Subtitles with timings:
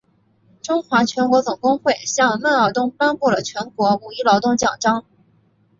[0.63, 5.05] 中华全国总工会向孟二冬颁发了全国五一劳动奖章。